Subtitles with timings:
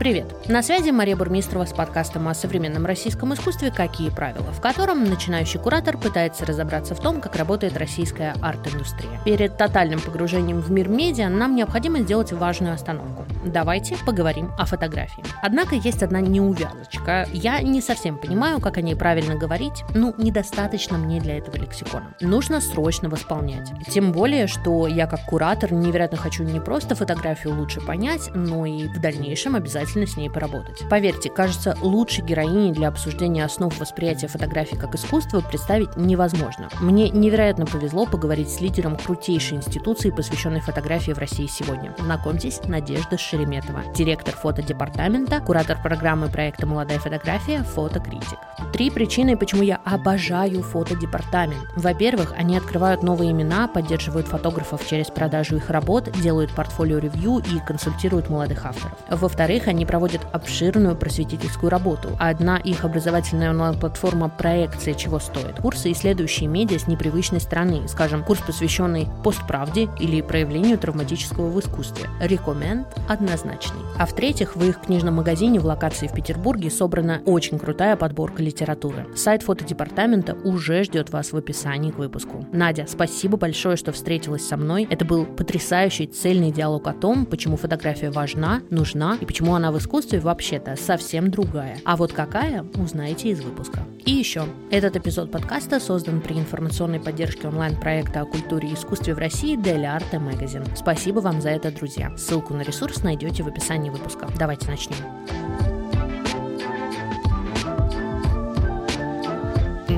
[0.00, 0.24] Привет!
[0.48, 5.60] На связи Мария Бурмистрова с подкастом о современном российском искусстве «Какие правила?», в котором начинающий
[5.60, 9.20] куратор пытается разобраться в том, как работает российская арт-индустрия.
[9.26, 13.26] Перед тотальным погружением в мир медиа нам необходимо сделать важную остановку.
[13.44, 15.22] Давайте поговорим о фотографии.
[15.42, 17.28] Однако есть одна неувязочка.
[17.30, 22.14] Я не совсем понимаю, как о ней правильно говорить, ну, недостаточно мне для этого лексикона.
[22.22, 23.70] Нужно срочно восполнять.
[23.90, 28.88] Тем более, что я как куратор невероятно хочу не просто фотографию лучше понять, но и
[28.88, 30.82] в дальнейшем обязательно обязательно с ней поработать.
[30.88, 36.68] Поверьте, кажется, лучшей героини для обсуждения основ восприятия фотографии как искусства представить невозможно.
[36.80, 41.94] Мне невероятно повезло поговорить с лидером крутейшей институции, посвященной фотографии в России сегодня.
[41.98, 48.38] Знакомьтесь, Надежда Шереметова, директор фотодепартамента, куратор программы проекта «Молодая фотография», фотокритик.
[48.72, 51.64] Три причины, почему я обожаю фотодепартамент.
[51.76, 58.28] Во-первых, они открывают новые имена, поддерживают фотографов через продажу их работ, делают портфолио-ревью и консультируют
[58.28, 58.98] молодых авторов.
[59.08, 62.10] Во-вторых, они проводят обширную просветительскую работу.
[62.18, 68.40] Одна их образовательная онлайн-платформа «Проекция чего стоит»– курсы, исследующие медиа с непривычной стороны, скажем, курс,
[68.40, 72.08] посвященный постправде или проявлению травматического в искусстве.
[72.20, 73.80] Рекоменд однозначный.
[73.98, 79.06] А в-третьих, в их книжном магазине в локации в Петербурге собрана очень крутая подборка литературы.
[79.16, 82.46] Сайт фотодепартамента уже ждет вас в описании к выпуску.
[82.52, 84.86] Надя, спасибо большое, что встретилась со мной.
[84.90, 89.78] Это был потрясающий цельный диалог о том, почему фотография важна, нужна и почему она в
[89.78, 91.78] искусстве вообще-то совсем другая.
[91.84, 93.80] А вот какая, узнаете из выпуска.
[94.04, 99.18] И еще, этот эпизод подкаста создан при информационной поддержке онлайн-проекта о культуре и искусстве в
[99.18, 100.66] России Daily Art Magazine.
[100.76, 102.16] Спасибо вам за это, друзья.
[102.16, 104.28] Ссылку на ресурс найдете в описании выпуска.
[104.38, 105.69] Давайте начнем.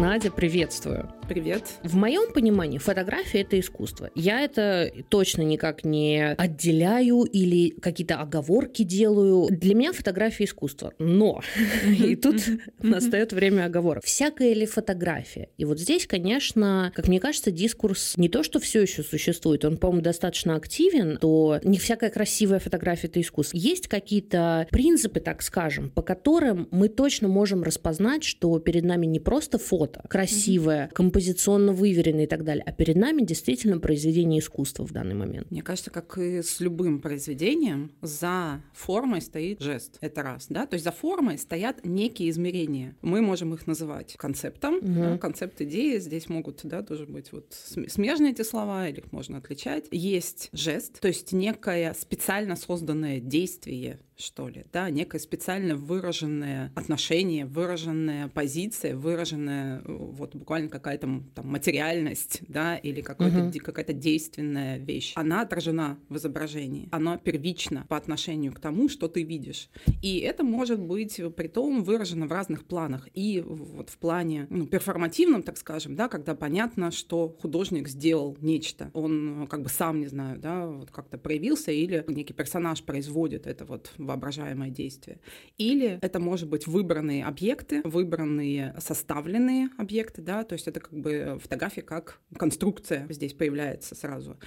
[0.01, 1.13] Надя, приветствую.
[1.29, 1.65] Привет.
[1.83, 4.11] В моем понимании фотография это искусство.
[4.15, 9.49] Я это точно никак не отделяю или какие-то оговорки делаю.
[9.51, 10.93] Для меня фотография искусство.
[10.99, 11.41] Но
[11.87, 12.37] и тут
[12.81, 14.05] настает время оговорок.
[14.05, 15.51] Всякая ли фотография?
[15.59, 19.77] И вот здесь, конечно, как мне кажется, дискурс не то, что все еще существует, он,
[19.77, 23.57] по-моему, достаточно активен, то не всякая красивая фотография это искусство.
[23.57, 29.21] Есть какие-то принципы, так скажем, по которым мы точно можем распознать, что перед нами не
[29.21, 30.93] просто фото, что-то красивое, mm-hmm.
[30.93, 32.65] композиционно выверенное и так далее.
[32.67, 35.51] А перед нами действительно произведение искусства в данный момент.
[35.51, 39.99] Мне кажется, как и с любым произведением, за формой стоит жест.
[40.01, 40.67] Это раз, да?
[40.67, 42.97] То есть за формой стоят некие измерения.
[43.03, 45.11] Мы можем их называть концептом, mm-hmm.
[45.13, 45.19] да?
[45.19, 45.99] концепт идеи.
[45.99, 49.87] Здесь могут, да, тоже быть вот смежные эти слова, или их можно отличать.
[49.91, 57.47] Есть жест, то есть некое специально созданное действие, что ли, да, некое специально выраженное отношение,
[57.47, 63.59] выраженная позиция, выраженная вот буквально какая-то там материальность, да, или какая-то, угу.
[63.59, 65.13] какая-то действенная вещь.
[65.17, 69.69] Она отражена в изображении, она первична по отношению к тому, что ты видишь.
[70.03, 73.09] И это может быть при том выражено в разных планах.
[73.15, 78.91] И вот в плане ну, перформативном, так скажем, да, когда понятно, что художник сделал нечто,
[78.95, 83.65] он как бы сам, не знаю, да, вот как-то проявился, или некий персонаж производит это
[83.65, 85.21] вот воображаемое действие.
[85.59, 91.39] Или это может быть выбранные объекты, выбранные составленные объекты, да, то есть это как бы
[91.43, 94.39] фотография как конструкция здесь появляется сразу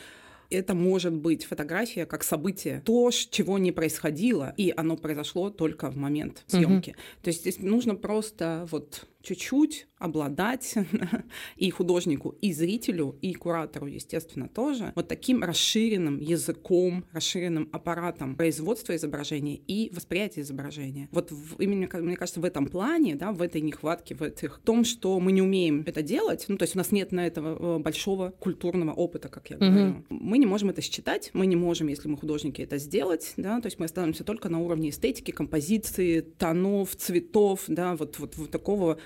[0.50, 5.98] это может быть фотография как событие, то, чего не происходило, и оно произошло только в
[5.98, 6.92] момент съемки.
[6.92, 6.98] Угу.
[7.24, 10.76] То есть здесь нужно просто вот чуть-чуть обладать
[11.56, 18.96] и художнику, и зрителю, и куратору, естественно, тоже вот таким расширенным языком, расширенным аппаратом производства
[18.96, 21.10] изображения и восприятия изображения.
[21.12, 24.62] Вот в, именно, мне кажется, в этом плане, да, в этой нехватке, в этих, в
[24.62, 27.78] том, что мы не умеем это делать, ну, то есть у нас нет на этого
[27.78, 29.76] э, большого культурного опыта, как я говорю.
[29.76, 30.06] Mm-hmm.
[30.10, 33.68] Мы не можем это считать, мы не можем, если мы художники, это сделать, да, то
[33.68, 39.00] есть мы остановимся только на уровне эстетики, композиции, тонов, цветов, да, вот, вот, вот такого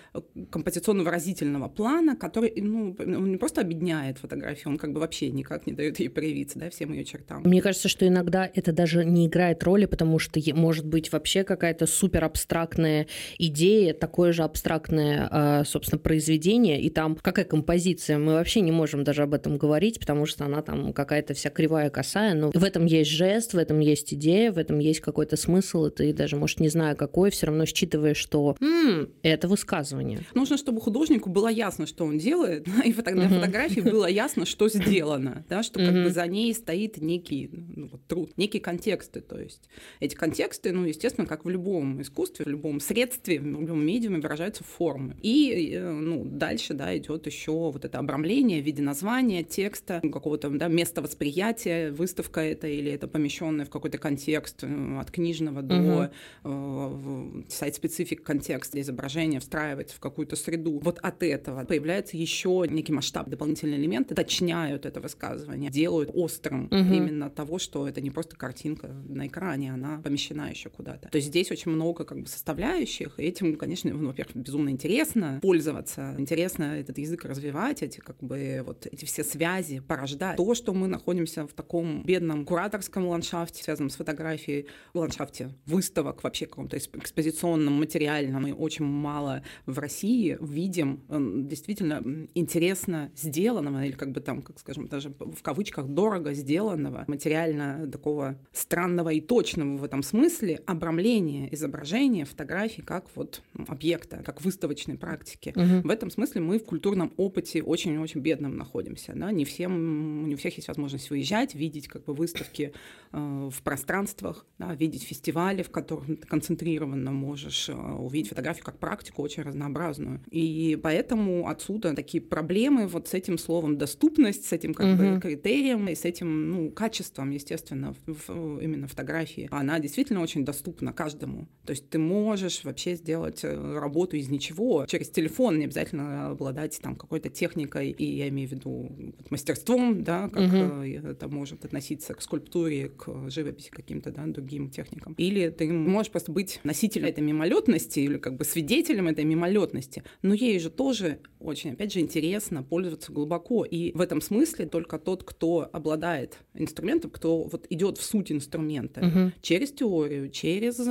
[0.50, 5.74] композиционно-выразительного плана, который ну, он не просто объединяет фотографию, он как бы вообще никак не
[5.74, 7.44] дает ей проявиться, да, всем ее чертам.
[7.44, 11.86] Мне кажется, что иногда это даже не играет роли, потому что может быть вообще какая-то
[11.86, 13.08] супер абстрактная
[13.38, 19.04] идея, такое же абстрактное, а, собственно, произведение, и там какая композиция, мы вообще не можем
[19.04, 22.86] даже об этом говорить, потому что она там какая-то вся кривая, косая, но в этом
[22.86, 26.60] есть жест, в этом есть идея, в этом есть какой-то смысл, и ты даже, может,
[26.60, 30.26] не зная какой, все равно считываешь, что м-м, это высказывание высказывание.
[30.36, 34.70] Нужно, чтобы художнику было ясно, что он делает, и фото- на фотографии было ясно, что
[34.74, 37.50] сделано, да, что как бы за ней стоит некий
[37.80, 39.22] ну, вот, труд, некие контексты.
[39.22, 43.86] То есть эти контексты, ну, естественно, как в любом искусстве, в любом средстве, в любом
[43.86, 45.16] медиуме выражаются формы.
[45.22, 50.50] И э, ну, дальше да, идет еще вот это обрамление в виде названия, текста, какого-то
[50.50, 56.12] да, места восприятия, выставка это или это помещенное в какой-то контекст э, от книжного до
[56.44, 57.46] uh-huh.
[57.50, 60.80] сайт-специфик контекста изображения встраивается в какую-то среду.
[60.80, 66.98] Вот от этого появляется еще некий масштаб, дополнительные элементы, уточняют это высказывание, делают острым uh-huh.
[66.98, 71.10] именно того, что это не просто картинка на экране, она помещена еще куда-то.
[71.10, 75.40] То есть здесь очень много как бы составляющих, и этим, конечно, ну, во-первых, безумно интересно
[75.42, 80.38] пользоваться, интересно этот язык развивать, эти как бы вот эти все связи порождать.
[80.38, 86.46] То, что мы находимся в таком бедном кураторском ландшафте, связанном с фотографией, ландшафте выставок, вообще
[86.46, 91.04] каком-то экспозиционном, материальном, и очень мало в России видим
[91.48, 92.02] действительно
[92.34, 97.59] интересно сделанного, или как бы там, как скажем, даже в кавычках дорого сделанного, материально
[97.92, 104.98] такого странного и точного в этом смысле обрамления изображения, фотографий как вот объекта, как выставочной
[104.98, 105.54] практики.
[105.56, 105.88] Угу.
[105.88, 109.14] В этом смысле мы в культурном опыте очень-очень бедном находимся.
[109.16, 109.32] Да?
[109.32, 112.74] Не, всем, не у всех есть возможность выезжать, видеть как бы выставки
[113.12, 114.74] э, в пространствах, да?
[114.76, 120.22] видеть фестивали, в которых ты концентрированно можешь э, увидеть фотографию как практику очень разнообразную.
[120.32, 125.16] И поэтому отсюда такие проблемы вот с этим словом доступность, с этим как угу.
[125.16, 129.48] бы критерием и с этим ну, качеством, естественно, в, в, именно фотографии.
[129.52, 131.48] Она действительно очень доступна каждому.
[131.66, 136.80] То есть ты можешь вообще сделать э, работу из ничего через телефон, не обязательно обладать
[136.82, 138.92] там какой-то техникой, и я имею в виду
[139.30, 140.84] мастерством, да, как угу.
[140.84, 145.14] это может относиться к скульптуре, к живописи каким-то, да, другим техникам.
[145.18, 150.34] Или ты можешь просто быть носителем этой мимолетности или как бы свидетелем этой мимолетности, но
[150.34, 153.66] ей же тоже очень, опять же, интересно пользоваться глубоко.
[153.66, 159.02] И в этом смысле только тот, кто обладает инструментом, кто вот идет в суть инструмента
[159.02, 159.32] угу.
[159.42, 160.84] через теорию, через э,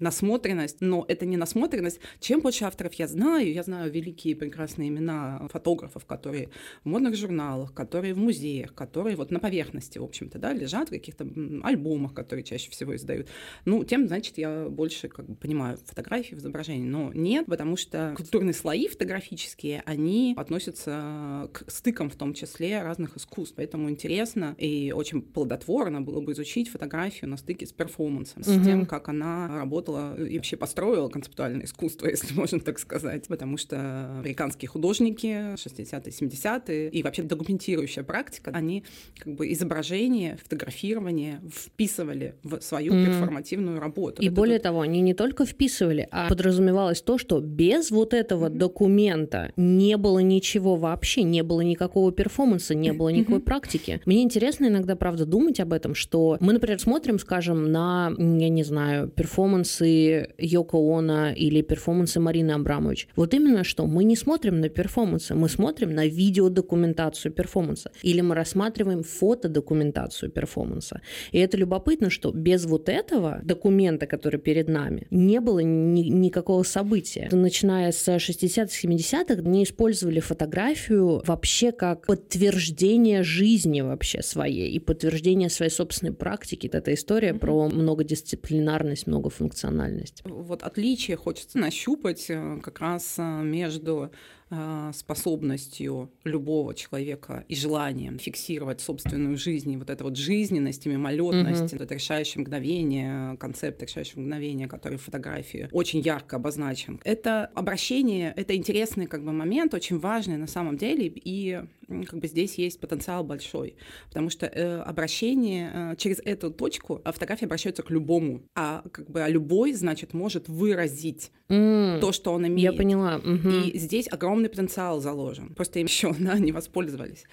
[0.00, 2.00] насмотренность, но это не насмотренность.
[2.20, 6.50] Чем больше авторов я знаю, я знаю великие прекрасные имена фотографов, которые
[6.84, 10.92] в модных журналах, которые в музеях, которые вот на поверхности, в общем-то, да, лежат в
[10.92, 11.26] каких-то
[11.62, 13.28] альбомах, которые чаще всего издают.
[13.64, 18.14] Ну, тем, значит, я больше как бы понимаю фотографии в изображении, но нет, потому что
[18.16, 24.92] культурные слои фотографические, они относятся к стыкам в том числе разных искусств, поэтому интересно и
[24.92, 28.64] очень плодотворно было бы изучить фотографию на стыке с перформансом, с угу.
[28.64, 34.18] тем, как она работала и вообще построила концептуальное искусство, если можно так сказать, потому что
[34.20, 38.84] американские художники 60-е, 70-е и вообще документирующая практика, они
[39.18, 43.06] как бы изображение, фотографирование вписывали в свою mm.
[43.06, 44.22] перформативную работу.
[44.22, 44.64] И Это более тут...
[44.64, 48.58] того, они не только вписывали, а подразумевалось то, что без вот этого mm-hmm.
[48.58, 53.42] документа не было ничего вообще, не было никакого перформанса, не было никакой mm-hmm.
[53.42, 54.00] практики.
[54.06, 58.64] Мне интересно иногда, правда, думать об этом, что мы, например, смотрим, скажем, на, я не
[58.64, 63.08] знаю, перформансы Йоко Оно или перформансы Марины Абрамович.
[63.16, 67.90] Вот именно что мы не смотрим на перформансы, мы смотрим на видеодокументацию перформанса.
[68.02, 71.00] Или мы рассматриваем фотодокументацию перформанса.
[71.32, 76.62] И это любопытно, что без вот этого документа, который перед нами, не было ни, никакого
[76.62, 77.28] события.
[77.32, 85.45] Начиная с 60-х, 70-х, не использовали фотографию вообще как подтверждение жизни вообще своей и подтверждение
[85.50, 86.68] своей собственной практики.
[86.72, 87.38] Это история mm-hmm.
[87.38, 90.22] про многодисциплинарность, многофункциональность.
[90.24, 94.10] Вот отличие хочется нащупать э, как раз э, между
[94.48, 101.74] а, способностью любого человека и желанием фиксировать собственную жизнь, и вот эта вот жизненность, мимолетность,
[101.74, 101.82] mm-hmm.
[101.82, 107.00] это решающее мгновение, концепт решающего мгновения, который в фотографии очень ярко обозначен.
[107.02, 112.28] Это обращение, это интересный как бы момент, очень важный на самом деле, и как бы
[112.28, 113.74] здесь есть потенциал большой,
[114.08, 119.10] потому что э, обращение э, через эту точку а фотография обращается к любому, а как
[119.10, 122.72] бы а любой, значит, может выразить mm, то, что он имеет.
[122.72, 123.16] Я поняла.
[123.16, 123.48] Угу.
[123.48, 127.24] И здесь огромный потенциал заложен, просто им еще да, не воспользовались.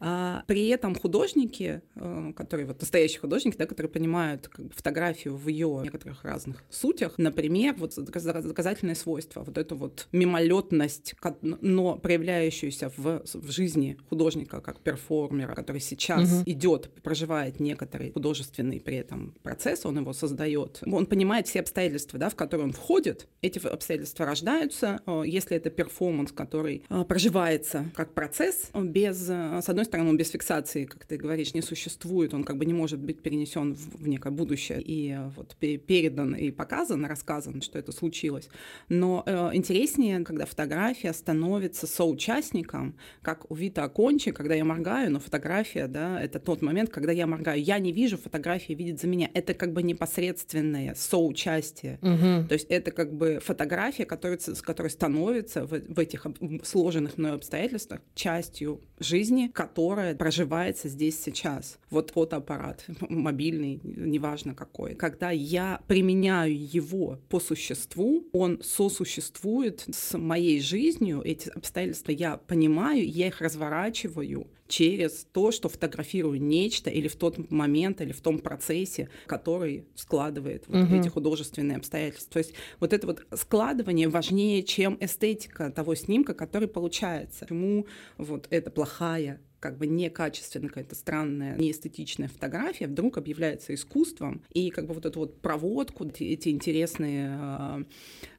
[0.00, 5.36] А при этом художники, э, которые вот настоящие художники, да, которые понимают как бы, фотографию
[5.36, 12.90] в ее некоторых разных сутях, например, вот доказательное свойство, вот эту вот мимолетность, но проявляющуюся
[12.96, 16.42] в, в жизни художника как перформера, который сейчас угу.
[16.46, 22.30] идет, проживает некоторый художественный при этом процесс, он его создает, он понимает все обстоятельства, да,
[22.30, 28.14] в которые он входит, эти обстоятельства рождаются, э, если это перформанс, который э, проживается как
[28.14, 32.56] процесс, без, с одной стороны, он без фиксации, как ты говоришь, не существует, он как
[32.56, 37.60] бы не может быть перенесен в, в некое будущее и вот передан и показан, рассказан,
[37.60, 38.48] что это случилось.
[38.88, 45.20] Но э, интереснее, когда фотография становится соучастником, как у Вита Акончи, когда я моргаю, но
[45.20, 47.62] фотография, да, это тот момент, когда я моргаю.
[47.62, 49.28] Я не вижу, фотография видит за меня.
[49.34, 51.98] Это как бы непосредственное соучастие.
[52.02, 52.48] Угу.
[52.48, 56.26] То есть это как бы фотография, которая, которая становится в, в этих
[56.62, 59.79] сложенных мной обстоятельствах частью жизни, которая
[60.18, 61.78] проживается здесь сейчас.
[61.90, 64.94] Вот фотоаппарат, мобильный, неважно какой.
[64.94, 73.08] Когда я применяю его по существу, он сосуществует с моей жизнью, эти обстоятельства я понимаю,
[73.08, 78.38] я их разворачиваю через то, что фотографирую нечто или в тот момент, или в том
[78.38, 80.94] процессе, который складывает вот угу.
[80.94, 82.32] эти художественные обстоятельства.
[82.34, 87.40] То есть вот это вот складывание важнее, чем эстетика того снимка, который получается.
[87.40, 94.70] Почему вот это плохая как бы некачественная, какая-то странная, неэстетичная фотография вдруг объявляется искусством, и
[94.70, 97.84] как бы вот эту вот проводку, эти интересные э,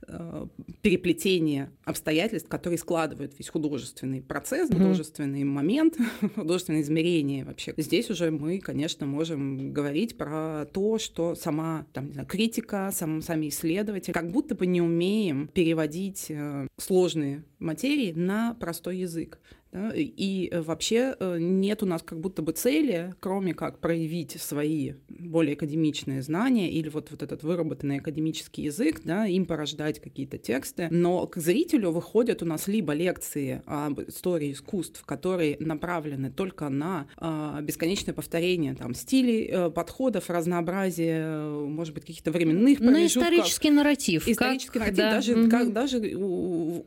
[0.08, 0.48] э,
[0.82, 4.78] переплетения обстоятельств, которые складывают весь художественный процесс, mm-hmm.
[4.78, 5.96] художественный момент,
[6.36, 7.74] художественное измерение вообще.
[7.78, 13.22] Здесь уже мы, конечно, можем говорить про то, что сама там, не знаю, критика, сам,
[13.22, 19.40] сами исследователи как будто бы не умеем переводить э, сложные материи на простой язык.
[19.72, 19.92] Да?
[19.96, 24.94] И э, вообще э, нет у нас как будто бы цели, кроме как проявить свои
[25.08, 30.88] более академичные знания или вот, вот этот выработанный академический язык, да, им порождать какие-то тексты.
[30.92, 37.08] Но к зрителю выходят у нас либо лекции об истории искусств, которые направлены только на
[37.18, 43.30] э, бесконечное повторение там, стилей, э, подходов, разнообразие, может быть, каких-то временных промежутков.
[43.30, 44.28] На исторический нарратив.
[44.28, 45.12] Исторический как, нарратив, да.
[45.12, 45.50] даже, угу.
[45.50, 45.98] как, даже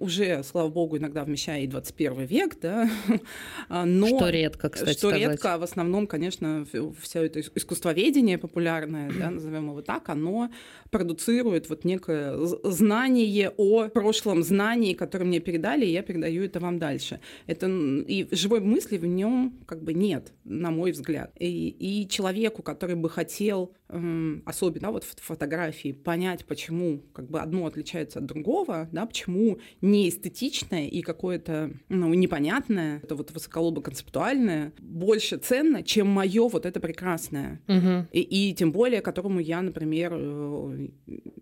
[0.00, 2.74] уже, слава богу, иногда вмещая и 21 век, да,
[3.69, 4.07] Но...
[4.07, 5.31] Что редко, кстати Что сказать.
[5.31, 6.66] редко, в основном, конечно,
[7.00, 10.50] все это искусствоведение популярное, да, назовем его так, оно
[10.90, 16.78] продуцирует вот некое знание о прошлом знании, которое мне передали, и я передаю это вам
[16.78, 17.21] дальше.
[17.47, 21.33] Это, и живой мысли в нем как бы нет, на мой взгляд.
[21.38, 27.67] И, и человеку, который бы хотел, особенно вот в фотографии, понять, почему как бы одно
[27.67, 34.73] отличается от другого, да, почему не эстетичное и какое-то ну, непонятное понятное, это вот высоколобо-концептуальное,
[34.79, 37.61] больше ценно, чем мое вот это прекрасное.
[37.69, 38.09] Угу.
[38.12, 40.88] И, и тем более, которому я, например, э,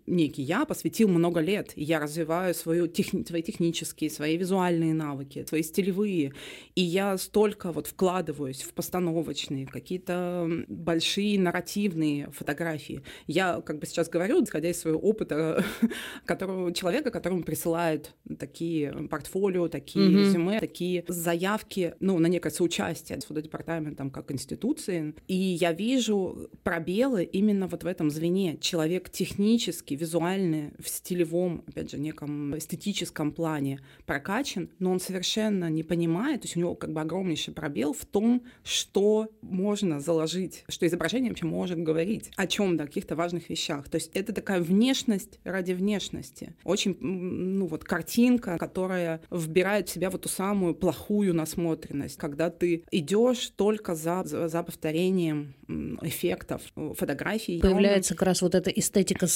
[0.05, 1.73] некий я посвятил много лет.
[1.75, 6.33] И я развиваю свою техни- свои технические, свои визуальные навыки, свои стилевые.
[6.75, 13.01] И я столько вот вкладываюсь в постановочные, какие-то большие нарративные фотографии.
[13.27, 15.63] Я как бы сейчас говорю, исходя из своего опыта
[16.25, 20.19] которого, человека, которому присылают такие портфолио, такие mm-hmm.
[20.19, 25.13] резюме, такие заявки ну, на некое соучастие с фотодепартаментом как институции.
[25.27, 28.57] И я вижу пробелы именно вот в этом звене.
[28.59, 35.83] Человек технически, визуально, в стилевом, опять же, неком эстетическом плане прокачан, но он совершенно не
[35.83, 40.85] понимает, то есть у него как бы огромнейший пробел в том, что можно заложить, что
[40.85, 43.89] изображение вообще может говорить о чем то каких-то важных вещах.
[43.89, 46.55] То есть это такая внешность ради внешности.
[46.63, 52.83] Очень, ну вот, картинка, которая вбирает в себя вот ту самую плохую насмотренность, когда ты
[52.91, 55.55] идешь только за, за повторением
[56.01, 56.61] эффектов
[56.95, 57.59] фотографий.
[57.59, 59.27] Появляется как раз вот эта эстетика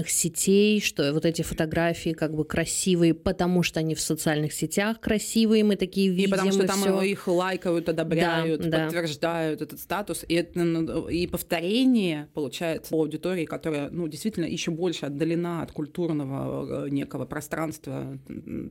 [0.00, 5.00] социальных сетей, что вот эти фотографии как бы красивые, потому что они в социальных сетях
[5.00, 6.28] красивые, мы такие видим.
[6.28, 7.00] И потому что там всё.
[7.02, 9.64] их лайкают, одобряют, да, подтверждают да.
[9.64, 10.24] этот статус.
[10.28, 15.72] И, это, ну, и повторение получается у аудитории, которая ну, действительно еще больше отдалена от
[15.72, 18.18] культурного э, некого пространства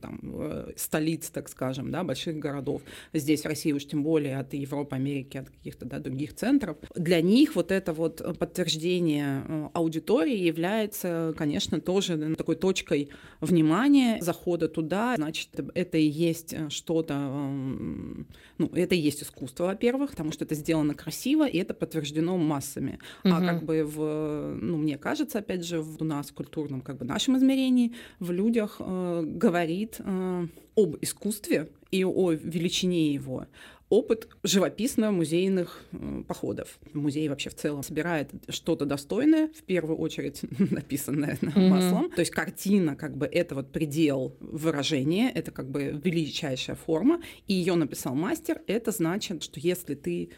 [0.02, 2.82] там, э, столиц, так скажем, да, больших городов,
[3.12, 7.20] здесь в России уж тем более от Европы, Америки, от каких-то да, других центров, для
[7.20, 13.10] них вот это вот подтверждение э, аудитории является, конечно, тоже такой точкой
[13.40, 18.26] внимания, захода туда, значит, это и есть э, что-то, эм,
[18.58, 22.98] ну, это и есть искусство, во-первых, потому что это сделано красиво, и это подтверждено массами.
[23.24, 23.34] Угу.
[23.34, 26.98] А как бы в, ну, мне кажется, опять же, в, у нас в культурном, как
[26.98, 30.46] бы нашем измерении, в людях э, говорит э,
[30.76, 33.46] об искусстве, и о величине его,
[33.90, 36.78] опыт живописно-музейных э, походов.
[36.94, 41.68] Музей вообще в целом собирает что-то достойное, в первую очередь написанное mm-hmm.
[41.68, 42.10] маслом.
[42.10, 47.54] То есть картина, как бы это вот предел выражения, это как бы величайшая форма, и
[47.54, 48.62] ее написал мастер.
[48.68, 50.30] Это значит, что если ты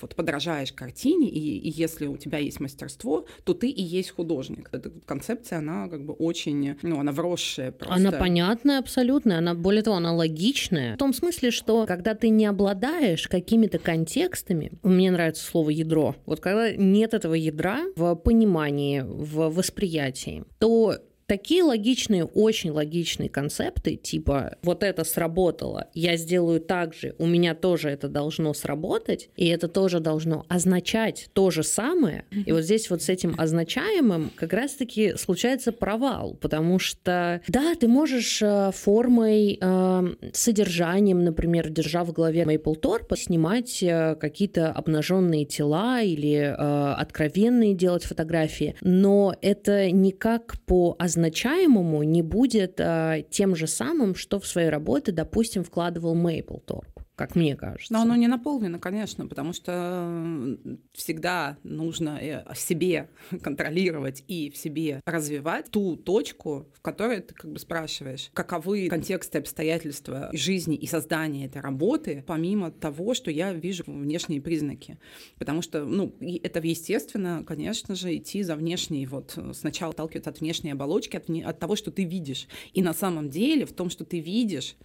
[0.00, 4.68] вот подражаешь картине, и, и если у тебя есть мастерство, то ты и есть художник.
[4.72, 7.94] Эта концепция, она как бы очень, ну, она вросшая просто.
[7.94, 10.94] Она понятная абсолютно, она, более того, она логичная.
[10.94, 16.40] В том смысле, что когда ты не обладаешь какими-то контекстами, мне нравится слово ядро, вот
[16.40, 24.56] когда нет этого ядра в понимании, в восприятии, то такие логичные, очень логичные концепты, типа
[24.62, 29.68] вот это сработало, я сделаю так же, у меня тоже это должно сработать, и это
[29.68, 32.24] тоже должно означать то же самое.
[32.30, 37.88] И вот здесь вот с этим означаемым как раз-таки случается провал, потому что, да, ты
[37.88, 46.02] можешь э, формой, э, содержанием, например, держа в голове Мейплторпа, снимать э, какие-то обнаженные тела
[46.02, 54.14] или откровенные делать фотографии, но это никак по назначаемому не будет а, тем же самым,
[54.14, 57.92] что в свои работы, допустим, вкладывал Мейплторп как мне кажется.
[57.92, 60.58] Но оно не наполнено, конечно, потому что
[60.92, 63.08] всегда нужно э, себе
[63.42, 69.38] контролировать и в себе развивать ту точку, в которой ты как бы спрашиваешь, каковы контексты,
[69.38, 74.98] обстоятельства жизни и создания этой работы, помимо того, что я вижу внешние признаки.
[75.38, 80.72] Потому что, ну, это естественно, конечно же, идти за внешней, вот сначала отталкиваться от внешней
[80.72, 82.48] оболочки, от, от того, что ты видишь.
[82.72, 84.76] И на самом деле в том, что ты видишь,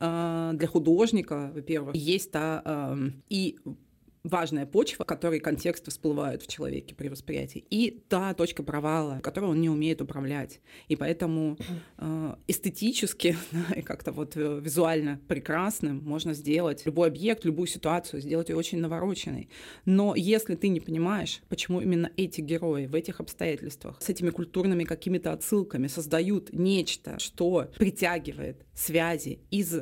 [0.00, 2.96] для художника, во-первых, есть та
[3.28, 3.58] и
[4.22, 9.60] важная почва, которой контексты всплывают в человеке при восприятии, и та точка провала, которую он
[9.60, 10.60] не умеет управлять.
[10.88, 11.56] И поэтому
[11.98, 13.36] э, эстетически
[13.76, 18.78] и как-то вот э, визуально прекрасным можно сделать любой объект, любую ситуацию, сделать ее очень
[18.78, 19.48] навороченной.
[19.84, 24.84] Но если ты не понимаешь, почему именно эти герои в этих обстоятельствах с этими культурными
[24.84, 29.80] какими-то отсылками создают нечто, что притягивает связи из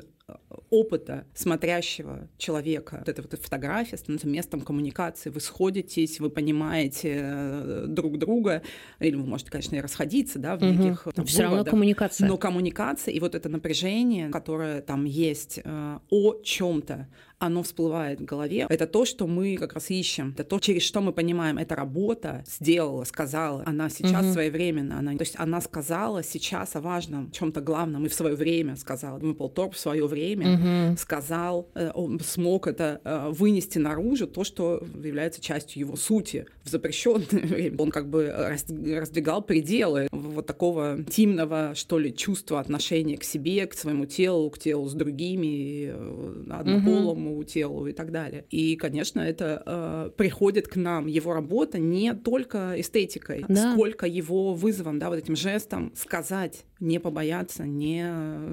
[0.71, 2.97] опыта смотрящего человека.
[2.99, 5.31] Вот эта вот фотография становится местом коммуникации.
[5.31, 8.63] Вы сходитесь, вы понимаете э, друг друга,
[8.99, 10.73] или вы можете, конечно, и расходиться, да, в угу.
[10.73, 12.29] неких там, Все равно коммуникация.
[12.29, 18.25] Но коммуникация и вот это напряжение, которое там есть э, о чем-то, оно всплывает в
[18.25, 18.67] голове.
[18.69, 20.35] Это то, что мы как раз ищем.
[20.35, 23.63] Это то, через что мы понимаем, эта работа сделала, сказала.
[23.67, 24.33] Она сейчас угу.
[24.33, 24.99] своевременно.
[24.99, 29.19] Она, то есть она сказала сейчас о важном, чем-то главном и в свое время сказала.
[29.19, 30.97] Мипл Торп в свое время угу.
[30.97, 36.69] сказал, э, он смог это э, вынести наружу, то, что является частью его сути в
[36.69, 37.77] запрещенное время.
[37.79, 43.75] Он как бы раздвигал пределы вот такого интимного, что ли, чувства отношения к себе, к
[43.75, 48.45] своему телу, к телу с другими, э, однополому, самому телу и так далее.
[48.51, 53.73] И, конечно, это э, приходит к нам, его работа не только эстетикой, да.
[53.73, 58.05] сколько его вызовом, да, вот этим жестом сказать, не побояться, не,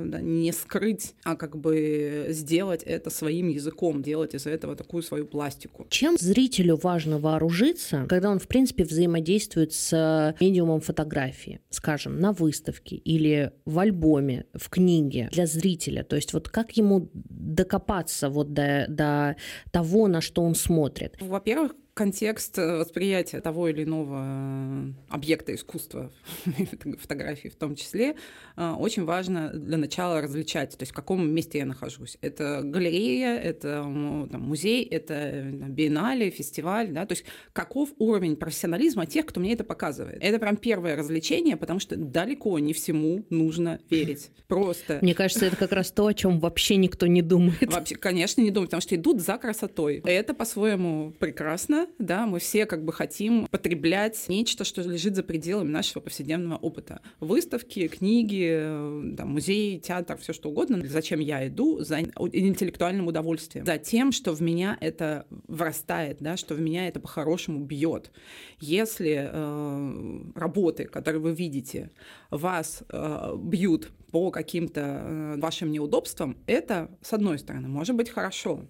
[0.06, 5.26] да, не скрыть, а как бы сделать это своим языком, делать из этого такую свою
[5.26, 5.86] пластику.
[5.90, 12.96] Чем зрителю важно вооружиться, когда он, в принципе, взаимодействует с медиумом фотографии, скажем, на выставке
[12.96, 16.04] или в альбоме, в книге для зрителя?
[16.04, 19.36] То есть вот как ему докопаться вот до до,
[19.72, 21.16] того, на что он смотрит?
[21.20, 26.12] Во-первых, контекст э, восприятия того или иного э, объекта искусства,
[27.00, 28.16] фотографии в том числе,
[28.58, 32.18] э, очень важно для начала различать, то есть в каком месте я нахожусь.
[32.22, 33.82] Это галерея, это
[34.30, 39.64] там, музей, это биеннале, фестиваль, да, то есть каков уровень профессионализма тех, кто мне это
[39.64, 40.18] показывает.
[40.22, 44.32] Это прям первое развлечение, потому что далеко не всему нужно верить.
[44.50, 45.00] Просто.
[45.02, 47.74] Мне кажется, это как раз то, о чем вообще никто не думает.
[47.74, 50.02] Вообще, конечно, не думает, потому что идут за красотой.
[50.06, 55.70] Это по-своему прекрасно, да, мы все как бы хотим потреблять нечто, что лежит за пределами
[55.70, 57.02] нашего повседневного опыта.
[57.20, 60.82] Выставки, книги, да, музей, театр, все что угодно.
[60.86, 61.80] Зачем я иду?
[61.80, 63.66] За интеллектуальным удовольствием.
[63.66, 68.12] За тем, что в меня это врастает, да, что в меня это по-хорошему бьет.
[68.60, 71.92] Если э, работы, которые вы видите,
[72.32, 78.66] вас э, бьют по каким-то э, вашим неудобствам, это, с одной стороны, может быть хорошо.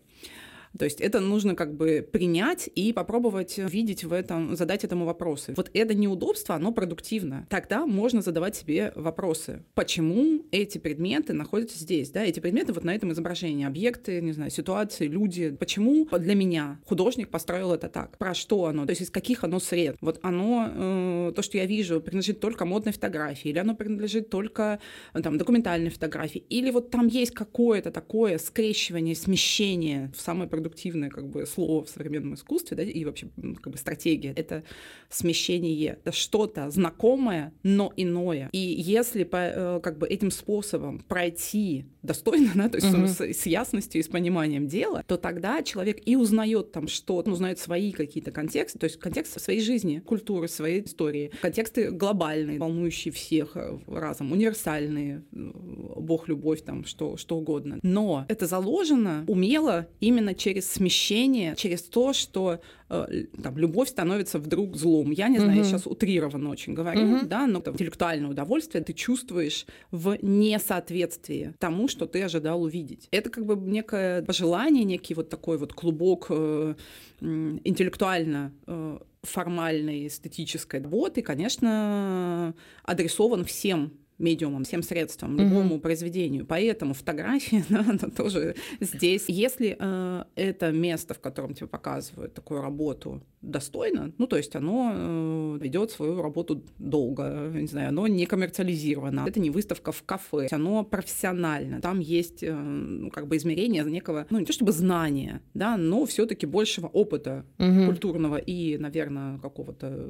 [0.78, 5.54] То есть это нужно как бы принять и попробовать видеть в этом, задать этому вопросы.
[5.56, 7.48] Вот это неудобство, оно продуктивно.
[7.50, 9.64] Тогда можно задавать себе вопросы.
[9.74, 12.10] Почему эти предметы находятся здесь?
[12.10, 12.24] Да?
[12.24, 13.66] Эти предметы вот на этом изображении.
[13.66, 15.52] Объекты, не знаю, ситуации, люди.
[15.52, 18.18] Почему для меня художник построил это так?
[18.18, 18.86] Про что оно?
[18.86, 19.98] То есть из каких оно сред?
[20.02, 24.80] Вот оно, э, то, что я вижу, принадлежит только модной фотографии, или оно принадлежит только
[25.14, 31.10] там, документальной фотографии, или вот там есть какое-то такое скрещивание, смещение в самой продуктивной продуктивное
[31.10, 33.28] как бы слово в современном искусстве, да, и вообще
[33.62, 34.34] как бы стратегия.
[34.36, 34.64] Это
[35.10, 36.00] смещение.
[36.04, 38.50] Это что-то знакомое, но иное.
[38.52, 43.08] И если по, э, как бы этим способом пройти достойно, да, то есть угу.
[43.08, 47.60] с, с ясностью и с пониманием дела, то тогда человек и узнает там что-то, узнает
[47.60, 53.56] свои какие-то контексты, то есть контекст своей жизни, культуры, своей истории, контексты глобальные, волнующие всех
[53.56, 57.80] э, разом, универсальные, Бог, любовь, там, что, что угодно.
[57.84, 64.76] Но это заложено умело именно через смещение, через то, что э, там, любовь становится вдруг
[64.76, 65.12] злом.
[65.12, 65.60] Я не знаю, угу.
[65.60, 67.26] я сейчас утрированно очень говорю, угу.
[67.26, 73.08] да, но там, интеллектуальное удовольствие ты чувствуешь в несоответствии тому, что ты ожидал увидеть.
[73.12, 76.76] Это как бы некое пожелание, некий вот такой вот клубок э,
[77.20, 85.80] интеллектуально э, формальной эстетической работы, конечно, адресован всем медиумом, всем средством, любому mm-hmm.
[85.80, 86.46] произведению.
[86.46, 89.26] Поэтому фотография, да, она тоже здесь.
[89.28, 94.92] Если э, это место, в котором тебе показывают такую работу, достойно, ну, то есть оно
[94.94, 100.48] э, ведет свою работу долго, не знаю, оно не коммерциализировано, это не выставка в кафе,
[100.52, 105.42] оно профессионально, там есть э, ну, как бы измерение некого, ну, не то чтобы знания,
[105.54, 107.86] да, но все таки большего опыта угу.
[107.86, 110.10] культурного и, наверное, какого-то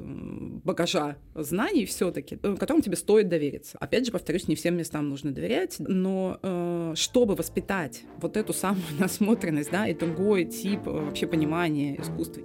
[0.64, 3.76] багажа знаний все таки э, которым тебе стоит довериться.
[3.78, 8.84] Опять же, повторюсь, не всем местам нужно доверять, но э, чтобы воспитать вот эту самую
[8.98, 12.42] насмотренность, да, и другой тип вообще понимания искусства,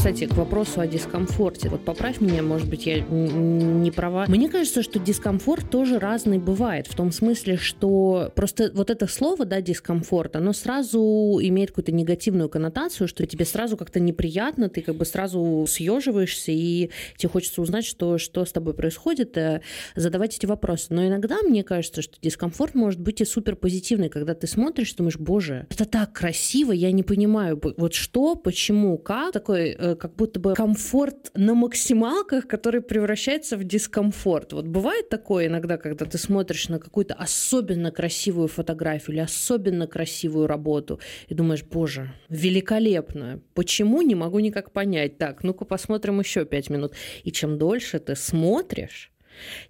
[0.00, 1.68] кстати, к вопросу о дискомфорте.
[1.68, 4.24] Вот поправь меня, может быть, я не права.
[4.28, 6.86] Мне кажется, что дискомфорт тоже разный бывает.
[6.86, 12.48] В том смысле, что просто вот это слово, да, дискомфорт, оно сразу имеет какую-то негативную
[12.48, 17.84] коннотацию, что тебе сразу как-то неприятно, ты как бы сразу съеживаешься, и тебе хочется узнать,
[17.84, 19.60] что, что с тобой происходит, э,
[19.96, 20.86] задавать эти вопросы.
[20.94, 25.18] Но иногда мне кажется, что дискомфорт может быть и супер позитивный, когда ты смотришь, думаешь,
[25.18, 29.32] боже, это так красиво, я не понимаю, вот что, почему, как.
[29.32, 34.52] Такой э, как будто бы комфорт на максималках, который превращается в дискомфорт.
[34.52, 40.46] Вот бывает такое иногда, когда ты смотришь на какую-то особенно красивую фотографию или особенно красивую
[40.46, 43.40] работу и думаешь, боже, великолепно.
[43.54, 44.02] Почему?
[44.02, 45.18] Не могу никак понять.
[45.18, 46.94] Так, ну-ка посмотрим еще пять минут.
[47.24, 49.12] И чем дольше ты смотришь,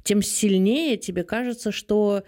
[0.02, 2.24] тем сильнее тебе кажется, что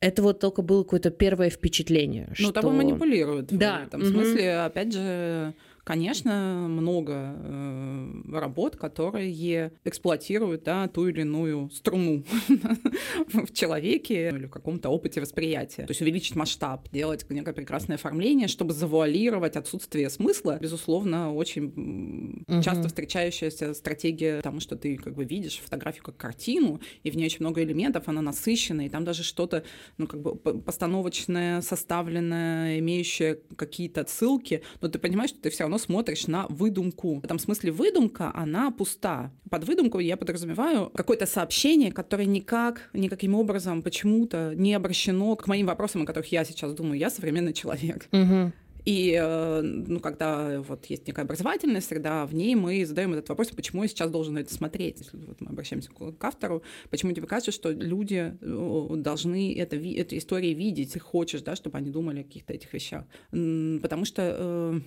[0.00, 2.26] это вот только было какое-то первое впечатление.
[2.28, 2.52] Ну, что...
[2.52, 3.48] тобой манипулируют.
[3.48, 3.80] Да.
[3.84, 4.10] В этом угу.
[4.10, 5.54] смысле, опять же,
[5.88, 12.24] Конечно, много э, работ, которые эксплуатируют да, ту или иную струну
[13.32, 15.86] в человеке или в каком-то опыте восприятия.
[15.86, 20.58] То есть увеличить масштаб, делать некое прекрасное оформление, чтобы завуалировать отсутствие смысла.
[20.60, 22.62] Безусловно, очень угу.
[22.62, 27.24] часто встречающаяся стратегия тому, что ты как бы видишь фотографию как картину, и в ней
[27.24, 29.64] очень много элементов, она насыщенная, и там даже что-то,
[29.96, 35.77] ну, как бы постановочное, составленное, имеющее какие-то отсылки, но ты понимаешь, что ты все равно
[35.78, 37.20] смотришь на выдумку.
[37.20, 39.32] В этом смысле выдумка, она пуста.
[39.50, 45.66] Под выдумкой я подразумеваю какое-то сообщение, которое никак, никаким образом почему-то не обращено к моим
[45.66, 46.98] вопросам, о которых я сейчас думаю.
[46.98, 48.08] Я современный человек.
[48.12, 48.52] Угу.
[48.88, 53.48] И э, ну, когда вот есть некая образовательная среда, в ней мы задаем этот вопрос,
[53.48, 55.00] почему я сейчас должен это смотреть.
[55.00, 60.16] Если вот мы обращаемся к автору, почему тебе кажется, что люди э, должны это, эту
[60.16, 63.04] историю видеть, ты хочешь, да, чтобы они думали о каких-то этих вещах.
[63.30, 64.80] Потому что э,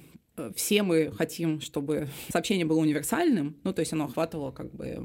[0.56, 4.98] все мы хотим, чтобы сообщение было универсальным, ну, то есть оно охватывало как бы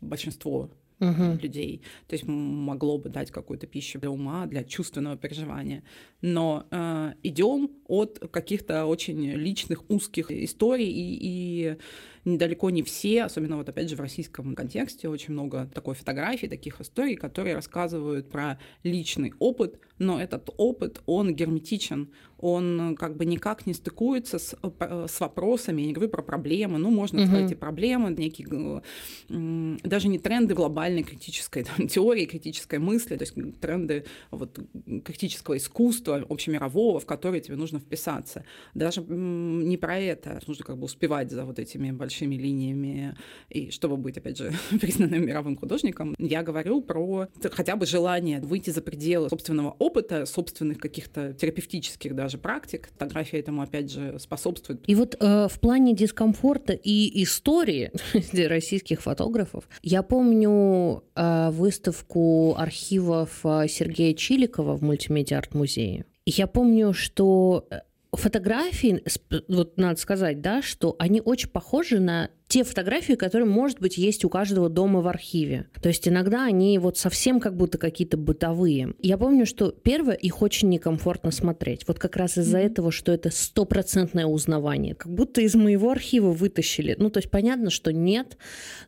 [0.00, 1.38] большинство угу.
[1.42, 5.82] людей, то есть могло бы дать какую-то пищу для ума, для чувственного переживания.
[6.20, 11.76] Но э, идем от каких-то очень личных узких историй и, и
[12.24, 16.80] недалеко не все, особенно вот опять же в российском контексте, очень много такой фотографий, таких
[16.80, 23.66] историй, которые рассказывают про личный опыт, но этот опыт, он герметичен, он как бы никак
[23.66, 27.26] не стыкуется с, э, с вопросами, я не говорю про проблемы, ну, можно угу.
[27.26, 28.82] сказать, эти проблемы, некие,
[29.28, 34.58] даже не тренды глобальной критической там, теории, критической мысли, то есть тренды вот,
[35.04, 38.44] критического искусства общемирового, в которые тебе нужно вписаться.
[38.74, 43.14] Даже не про это, нужно как бы успевать за вот этими большими большими линиями,
[43.48, 48.70] и чтобы быть, опять же, признанным мировым художником, я говорю про хотя бы желание выйти
[48.70, 52.88] за пределы собственного опыта, собственных каких-то терапевтических даже практик.
[52.92, 54.82] Фотография этому, опять же, способствует.
[54.86, 57.92] И вот э, в плане дискомфорта и истории
[58.48, 66.04] российских фотографов, я помню э, выставку архивов э, Сергея Чиликова в мультимедиа-арт-музее.
[66.26, 67.80] Я помню, что э,
[68.12, 69.02] фотографии,
[69.48, 74.24] вот надо сказать, да, что они очень похожи на те фотографии, которые, может быть, есть
[74.24, 75.68] у каждого дома в архиве.
[75.80, 78.92] То есть иногда они вот совсем как будто какие-то бытовые.
[79.00, 81.86] Я помню, что первое, их очень некомфортно смотреть.
[81.86, 82.66] Вот как раз из-за mm-hmm.
[82.66, 84.96] этого, что это стопроцентное узнавание.
[84.96, 86.96] Как будто из моего архива вытащили.
[86.98, 88.36] Ну, то есть понятно, что нет,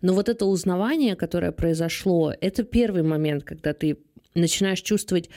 [0.01, 3.99] но вот это узнавание, которое произошло, это первый момент, когда ты
[4.35, 5.31] начинаешь чувствовать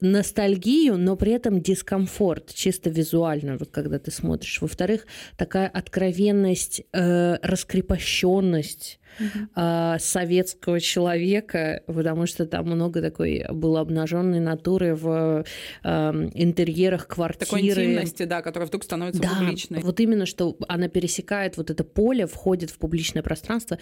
[0.00, 4.60] ностальгию, но при этом дискомфорт, чисто визуально, вот когда ты смотришь.
[4.60, 9.98] Во-вторых, такая откровенность, э, раскрепощенность угу.
[9.98, 15.44] советского человека, потому что там много такой было обнаженной натуры в
[15.82, 17.46] интерьерах квартиры.
[17.46, 19.80] Такой интимности, да, которая вдруг становится да, публичной.
[19.80, 23.78] Вот именно, что она пересекает вот это поле, входит в публичное пространство,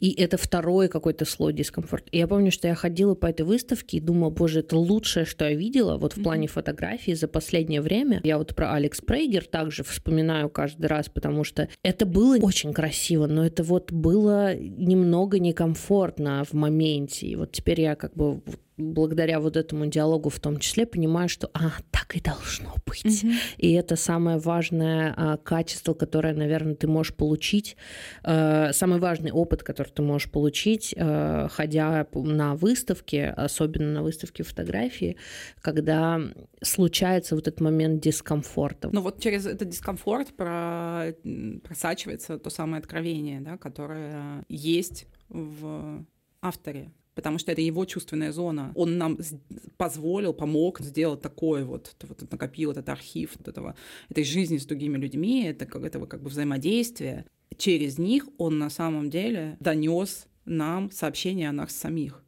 [0.00, 2.06] и это второй какой-то слой дискомфорт.
[2.10, 5.44] И я помню, что я ходила по этой выставке и думала, боже, это лучшее, что
[5.48, 8.20] я видела вот в плане фотографии за последнее время.
[8.24, 13.26] Я вот про Алекс Прейгер также вспоминаю каждый раз, потому что это было очень красиво,
[13.26, 17.26] но это вот было немного некомфортно в моменте.
[17.26, 18.42] И вот теперь я как бы
[18.80, 23.04] благодаря вот этому диалогу в том числе понимаю, что а, так и должно быть.
[23.04, 23.34] Mm-hmm.
[23.58, 27.76] И это самое важное а, качество, которое, наверное, ты можешь получить,
[28.22, 34.42] а, самый важный опыт, который ты можешь получить, а, ходя на выставке, особенно на выставке
[34.42, 35.16] фотографии,
[35.60, 36.20] когда
[36.62, 38.90] случается вот этот момент дискомфорта.
[38.92, 41.14] Ну вот через этот дискомфорт про...
[41.62, 46.04] просачивается то самое откровение, да, которое есть в
[46.42, 48.72] авторе, потому что это его чувственная зона.
[48.74, 49.18] Он нам
[49.76, 53.76] позволил, помог сделать такое вот, вот накопил этот архив вот этого,
[54.08, 57.26] этой жизни с другими людьми, это, этого как бы взаимодействия.
[57.58, 62.24] Через них он на самом деле донес нам сообщение о нас самих.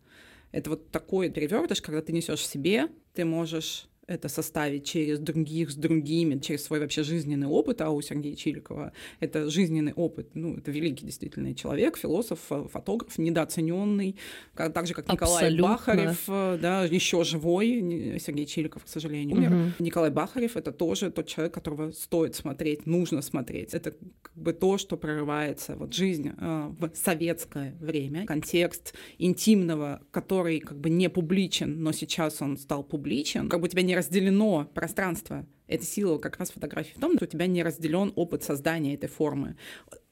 [0.50, 5.74] Это вот такой перевертыш, когда ты несешь себе, ты можешь это составить через других с
[5.74, 10.70] другими, через свой вообще жизненный опыт, а у Сергея Чиликова это жизненный опыт, ну, это
[10.70, 14.16] великий действительно человек, философ, фотограф, недооцененный,
[14.54, 15.68] так же, как Николай Абсолютно.
[15.68, 19.52] Бахарев, да, еще живой, Сергей Чиликов, к сожалению, умер.
[19.52, 19.84] Угу.
[19.84, 23.72] Николай Бахарев— это тоже тот человек, которого стоит смотреть, нужно смотреть.
[23.72, 30.60] Это как бы то, что прорывается, вот жизнь э, в советское время, контекст интимного, который
[30.60, 35.46] как бы не публичен, но сейчас он стал публичен, как бы тебя не разделено пространство.
[35.68, 39.08] Эта сила как раз фотографии в том, что у тебя не разделен опыт создания этой
[39.08, 39.56] формы.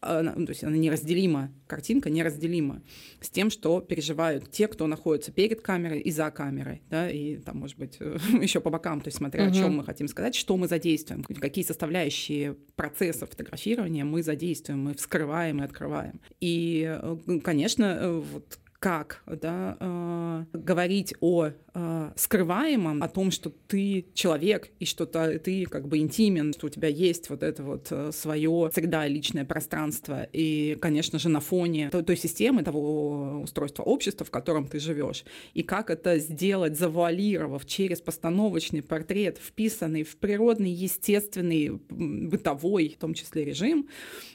[0.01, 2.83] Она, ну, то есть она неразделима, картинка неразделима
[3.21, 7.59] с тем, что переживают те, кто находится перед камерой и за камерой, да, и там,
[7.59, 7.99] может быть,
[8.41, 9.51] еще по бокам, то есть смотря угу.
[9.51, 14.95] о чем мы хотим сказать, что мы задействуем, какие составляющие процесса фотографирования мы задействуем, мы
[14.95, 16.21] вскрываем и открываем.
[16.41, 23.53] И, э, конечно, э, вот как да, э, говорить о э, скрываемом, о том, что
[23.69, 27.63] ты человек и что -то, ты как бы интимен, что у тебя есть вот это
[27.63, 30.27] вот э, свое всегда личное пространство.
[30.33, 35.25] И, конечно же, на фоне той, той системы, того устройства общества, в котором ты живешь.
[35.53, 43.13] И как это сделать, завуалировав через постановочный портрет, вписанный в природный, естественный, бытовой, в том
[43.13, 43.89] числе режим.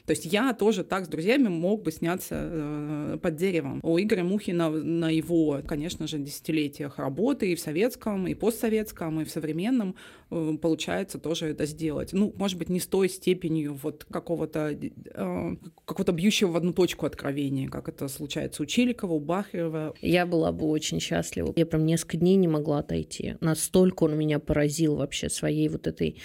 [0.06, 3.80] То есть я тоже так с друзьями мог бы сняться э, под деревом.
[3.82, 9.24] У Игоря Мухина на его, конечно же, десятилетиях работы и в советском, и постсоветском, и
[9.24, 9.96] в современном
[10.30, 12.12] э, получается тоже это сделать.
[12.12, 17.06] Ну, может быть, не с той степенью вот какого-то э, какого-то бьющего в одну точку
[17.06, 19.94] откровения, как это случается у Чиликова, у Бахарева.
[20.02, 21.54] Я была бы очень счастлива.
[21.56, 23.36] Я прям несколько дней не могла отойти.
[23.40, 26.18] Настолько он меня поразил вообще своей вот этой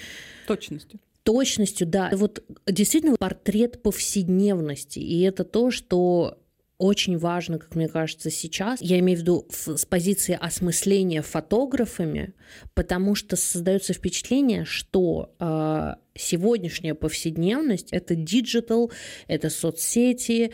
[0.48, 2.10] точностью точностью, да.
[2.14, 4.98] Вот действительно портрет повседневности.
[4.98, 6.41] И это то, что
[6.82, 8.82] очень важно, как мне кажется, сейчас.
[8.82, 12.34] Я имею в виду с позиции осмысления фотографами,
[12.74, 18.92] потому что создается впечатление, что э, сегодняшняя повседневность это digital,
[19.28, 20.54] это соцсети.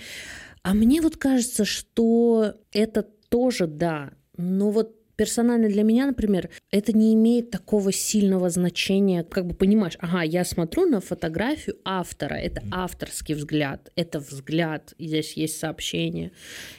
[0.64, 4.12] А мне вот кажется, что это тоже да.
[4.36, 9.98] Но вот персонально для меня, например, это не имеет такого сильного значения, как бы понимаешь,
[10.00, 16.32] ага, я смотрю на фотографию автора, это авторский взгляд, это взгляд, и здесь есть сообщение,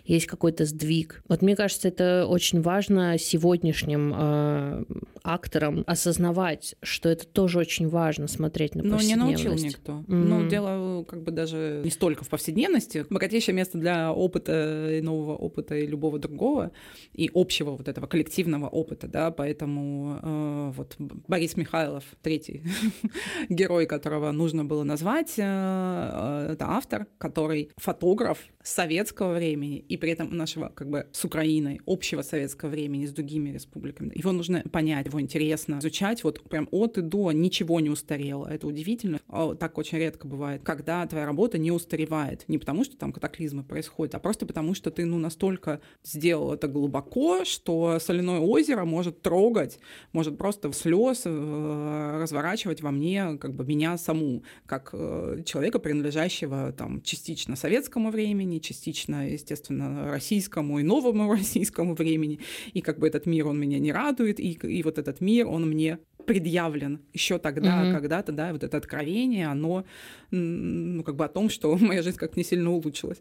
[0.05, 1.22] есть какой-то сдвиг.
[1.29, 4.85] Вот мне кажется, это очень важно сегодняшним э,
[5.22, 9.92] акторам осознавать, что это тоже очень важно смотреть на Но не научил никто.
[9.92, 10.05] Mm-hmm.
[10.14, 13.05] Ну, дело как бы даже не столько в повседневности.
[13.11, 16.70] Богатейшее место для опыта, нового опыта и любого другого,
[17.12, 22.62] и общего вот этого коллектива коллективного опыта, да, поэтому э, вот Борис Михайлов, третий
[23.49, 30.11] герой, которого нужно было назвать, э, э, это автор, который фотограф советского времени и при
[30.11, 34.12] этом нашего как бы с Украиной общего советского времени с другими республиками.
[34.14, 38.47] Его нужно понять, его интересно изучать вот прям от и до, ничего не устарело.
[38.47, 39.21] Это удивительно.
[39.29, 42.45] А так очень редко бывает, когда твоя работа не устаревает.
[42.49, 46.69] Не потому, что там катаклизмы происходят, а просто потому, что ты ну настолько сделал это
[46.69, 49.78] глубоко, что соляное озеро может трогать,
[50.12, 55.78] может просто в слез э, разворачивать во мне как бы меня саму, как э, человека,
[55.78, 62.40] принадлежащего там частично советскому времени, частично, естественно, российскому и новому российскому времени,
[62.72, 65.68] и как бы этот мир, он меня не радует, и, и вот этот мир, он
[65.68, 65.98] мне
[66.29, 67.93] предъявлен еще тогда, mm-hmm.
[67.93, 69.87] когда-то, да, вот это откровение, оно,
[70.31, 73.19] ну, как бы о том, что моя жизнь как-то не сильно улучшилась.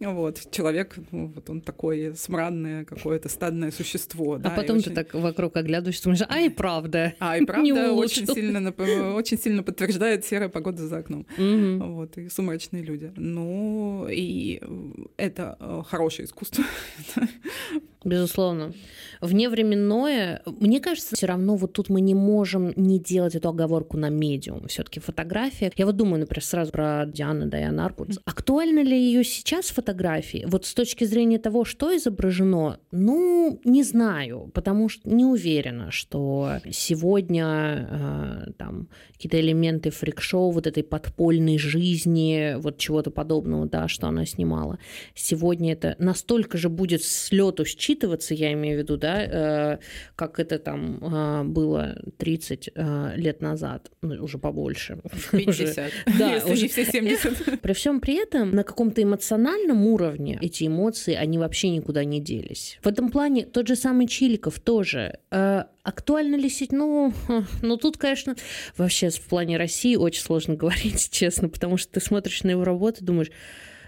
[0.00, 4.34] Вот, человек, ну, вот он такое смрадное какое-то стадное существо.
[4.34, 4.90] А да, потом очень...
[4.90, 7.14] ты так вокруг оглядываешься, думаешь, а и правда.
[7.18, 8.70] А и правда очень сильно,
[9.14, 11.26] очень сильно подтверждает серая погода за окном.
[11.38, 11.92] Mm-hmm.
[11.94, 13.12] Вот, и сумрачные люди.
[13.16, 14.60] Ну, и
[15.16, 16.64] это э, хорошее искусство.
[18.04, 18.72] Безусловно.
[19.20, 22.41] Вневременное, мне кажется, все равно вот тут мы не можем
[22.76, 24.68] не делать эту оговорку на медиум.
[24.68, 25.72] Все-таки фотография.
[25.76, 28.18] Я вот думаю, например, сразу про Диану Дайан Арбутс.
[28.24, 30.44] Актуальны ли ее сейчас фотографии?
[30.48, 36.58] Вот с точки зрения того, что изображено, ну, не знаю, потому что не уверена, что
[36.70, 44.08] сегодня э, там какие-то элементы фрик-шоу, вот этой подпольной жизни, вот чего-то подобного, да, что
[44.08, 44.78] она снимала.
[45.14, 49.78] Сегодня это настолько же будет с лету считываться, я имею в виду, да, э,
[50.16, 51.96] как это там э, было
[52.32, 54.98] 30 э, лет назад, ну, уже побольше.
[55.32, 56.62] 50, да, если уже...
[56.62, 57.60] не все 70.
[57.62, 62.78] При всем при этом на каком-то эмоциональном уровне эти эмоции, они вообще никуда не делись.
[62.82, 65.18] В этом плане тот же самый Чиликов тоже.
[65.30, 66.72] Актуально ли сеть?
[66.72, 67.12] Ну,
[67.62, 68.34] ну тут, конечно,
[68.78, 73.02] вообще в плане России очень сложно говорить, честно, потому что ты смотришь на его работу
[73.02, 73.30] и думаешь,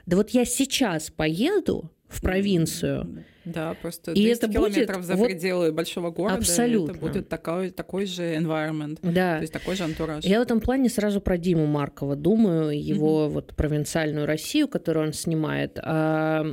[0.05, 5.27] да вот я сейчас поеду в провинцию, да, просто и это километров будет, за вот,
[5.27, 6.37] пределы большого города.
[6.37, 6.93] Абсолютно.
[6.93, 9.37] Это будет такой, такой же environment, да.
[9.37, 10.25] то есть такой же антураж.
[10.25, 13.31] Я в этом плане сразу про Диму Маркова думаю, его mm-hmm.
[13.31, 15.79] вот провинциальную Россию, которую он снимает.
[15.83, 16.45] А,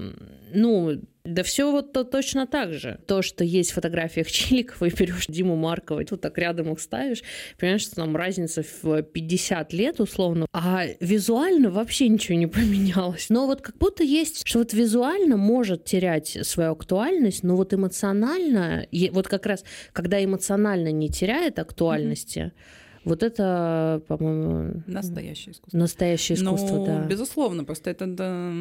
[0.53, 2.99] ну, да все вот то, точно так же.
[3.07, 6.79] То, что есть в фотографиях Чиликова, и берешь Диму Маркова, и тут так рядом их
[6.79, 7.21] ставишь,
[7.59, 13.27] понимаешь, что там разница в 50 лет условно, а визуально вообще ничего не поменялось.
[13.29, 18.87] Но вот как будто есть, что вот визуально может терять свою актуальность, но вот эмоционально,
[19.11, 22.81] вот как раз, когда эмоционально не теряет актуальности, mm-hmm.
[23.03, 25.77] Вот это, по-моему, настоящее искусство.
[25.77, 27.05] Настоящее искусство, ну, да.
[27.05, 28.53] Безусловно, просто это да,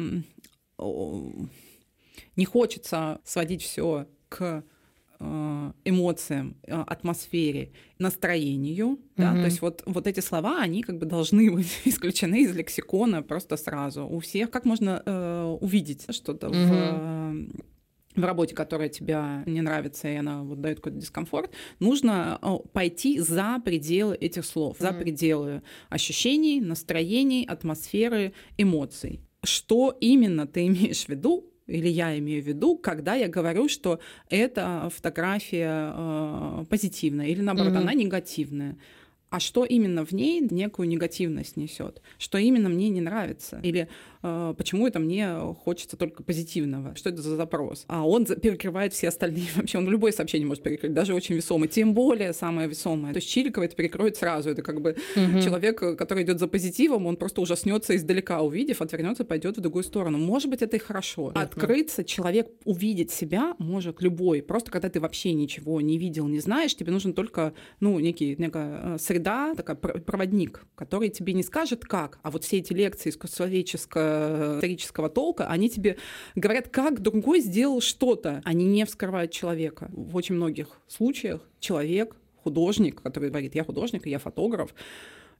[2.35, 4.63] не хочется сводить все к
[5.19, 8.99] э, эмоциям, э, атмосфере, настроению, mm-hmm.
[9.17, 13.21] да, то есть вот, вот эти слова, они как бы должны быть исключены из лексикона
[13.21, 14.05] просто сразу.
[14.05, 17.57] У всех как можно э, увидеть что-то mm-hmm.
[17.57, 17.71] в
[18.15, 22.39] в работе, которая тебе не нравится, и она вот дает какой-то дискомфорт, нужно
[22.73, 24.81] пойти за пределы этих слов, mm-hmm.
[24.81, 29.21] за пределы ощущений, настроений, атмосферы, эмоций.
[29.43, 33.99] Что именно ты имеешь в виду, или я имею в виду, когда я говорю, что
[34.29, 37.81] эта фотография э, позитивная или наоборот mm-hmm.
[37.81, 38.77] она негативная
[39.31, 43.87] а что именно в ней некую негативность несет, что именно мне не нравится, или
[44.21, 47.85] э, почему это мне хочется только позитивного, что это за запрос.
[47.87, 51.93] А он перекрывает все остальные, вообще он любое сообщение может перекрыть, даже очень весомое, тем
[51.93, 53.13] более самое весомое.
[53.13, 55.41] То есть Чирикова это перекроет сразу, это как бы угу.
[55.41, 60.17] человек, который идет за позитивом, он просто ужаснется издалека, увидев, отвернется, пойдет в другую сторону.
[60.17, 61.27] Может быть, это и хорошо.
[61.27, 61.39] Угу.
[61.39, 66.75] Открыться, человек увидеть себя может любой, просто когда ты вообще ничего не видел, не знаешь,
[66.75, 71.85] тебе нужен только, ну, некий, некая э, среда среда, такая проводник, который тебе не скажет
[71.85, 75.97] как, а вот все эти лекции искусствоведческого исторического толка, они тебе
[76.35, 78.41] говорят, как другой сделал что-то.
[78.43, 79.89] Они не вскрывают человека.
[79.91, 84.73] В очень многих случаях человек, художник, который говорит, я художник, я фотограф,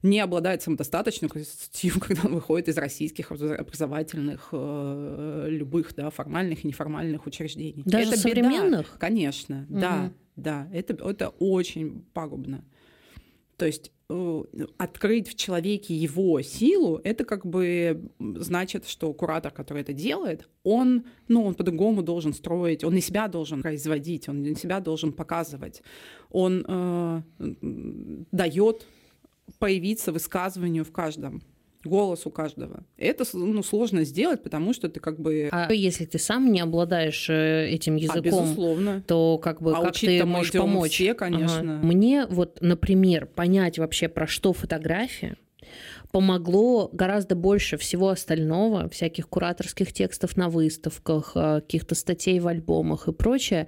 [0.02, 7.26] не обладает самодостаточностью, когда он выходит из российских образовательных, э, любых, да, формальных и неформальных
[7.26, 7.82] учреждений.
[7.84, 8.86] Даже это современных?
[8.86, 9.80] Беда, конечно, угу.
[9.80, 12.64] да, да, это, это очень пагубно.
[13.56, 14.44] То есть э,
[14.78, 21.04] открыть в человеке его силу, это как бы значит, что куратор, который это делает, он,
[21.28, 25.82] ну, он по-другому должен строить, он не себя должен производить, он не себя должен показывать.
[26.30, 27.22] Он э,
[28.32, 28.86] дает
[29.58, 31.42] появиться высказыванию в каждом
[31.84, 32.84] голос у каждого.
[32.96, 35.48] Это ну, сложно сделать, потому что ты как бы...
[35.50, 39.04] А если ты сам не обладаешь э, этим а, языком, а, безусловно.
[39.06, 40.92] то как бы а как ты можешь помочь?
[40.92, 41.78] Все, конечно.
[41.78, 41.86] Ага.
[41.86, 45.36] Мне вот, например, понять вообще про что фотография,
[46.12, 53.08] помогло гораздо больше всего остального, всяких кураторских текстов на выставках, э, каких-то статей в альбомах
[53.08, 53.66] и прочее.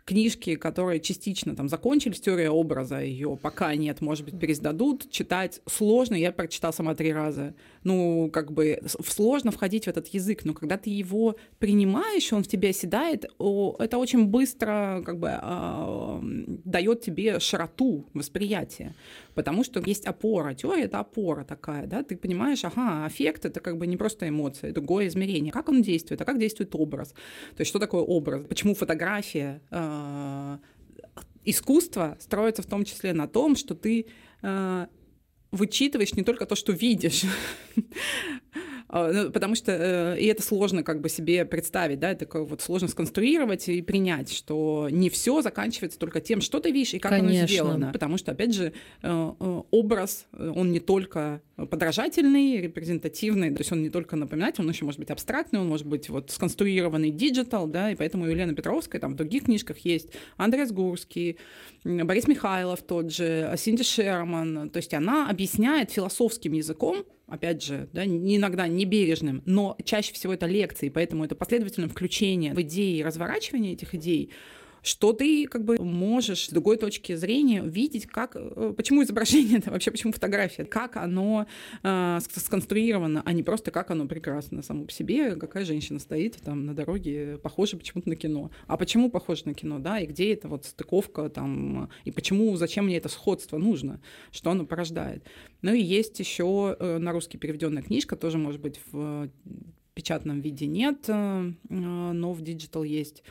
[0.09, 6.15] книжки, которые частично там закончились, теория образа ее пока нет, может быть, пересдадут, читать сложно,
[6.15, 7.53] я прочитала сама три раза.
[7.83, 12.47] Ну, как бы сложно входить в этот язык, но когда ты его принимаешь, он в
[12.47, 18.95] тебя седает, это очень быстро как бы а, дает тебе широту восприятия,
[19.39, 20.53] потому что есть опора.
[20.53, 24.71] Теория— это опора такая, да, ты понимаешь, ага, аффект— это как бы не просто эмоция,
[24.71, 25.53] это другое измерение.
[25.53, 27.11] Как он действует, а как действует образ?
[27.55, 28.45] То есть что такое образ?
[28.49, 30.59] Почему фотография а,
[31.45, 34.07] искусство строится в том числе на том, что ты
[34.41, 34.89] а,
[35.51, 37.23] вычитываешь не только то, что видишь,
[38.91, 42.87] ну, потому что э, и это сложно как бы себе представить, да, это вот сложно
[42.87, 47.39] сконструировать и принять, что не все заканчивается только тем, что ты видишь и как Конечно.
[47.39, 48.73] оно сделано, потому что опять же
[49.03, 54.67] э, э, образ он не только подражательный, репрезентативный, то есть он не только напоминать, он
[54.69, 58.99] еще может быть абстрактный, он может быть вот сконструированный digital, да, и поэтому Елена Петровская
[58.99, 61.37] там в других книжках есть, Андрес Гурский,
[61.83, 68.05] Борис Михайлов тот же, Синди Шерман, то есть она объясняет философским языком опять же, да,
[68.05, 73.73] иногда не бережным, но чаще всего это лекции, поэтому это последовательное включение в идеи разворачивание
[73.73, 74.31] этих идей,
[74.89, 79.91] что ты как бы можешь с другой точки зрения видеть, как, э, почему изображение вообще,
[79.91, 81.45] почему фотография, как оно
[81.83, 86.65] э, сконструировано, а не просто как оно прекрасно само по себе, какая женщина стоит там
[86.65, 88.49] на дороге, похоже почему-то на кино.
[88.65, 92.85] А почему похоже на кино, да, и где это вот стыковка там, и почему, зачем
[92.85, 95.23] мне это сходство нужно, что оно порождает.
[95.61, 99.29] Ну и есть еще э, на русский переведенная книжка, тоже может быть в
[99.93, 103.21] печатном виде нет, э, но в digital есть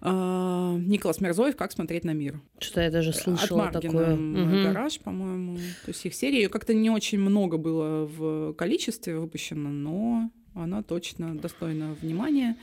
[0.00, 2.40] Николас Мирзоев «Как смотреть на мир».
[2.58, 4.14] Что я даже слышала Ad Marginem, такое.
[4.14, 4.62] Угу.
[4.64, 5.56] «Гараж», по-моему.
[5.56, 11.36] То есть их серии как-то не очень много было в количестве выпущено, но она точно
[11.36, 12.56] достойна внимания.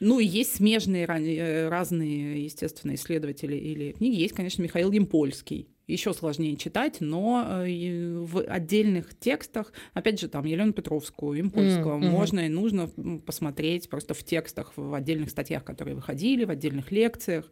[0.00, 4.16] Ну и есть смежные э, разные, естественно, исследователи или книги.
[4.16, 10.44] Есть, конечно, Михаил Ямпольский еще сложнее читать, но э, в отдельных текстах, опять же, там
[10.44, 12.10] Елену Петровскую, Ямпольского, mm-hmm.
[12.10, 12.88] можно и нужно
[13.26, 17.48] посмотреть просто в текстах, в отдельных статьях, которые выходили, в отдельных лекциях.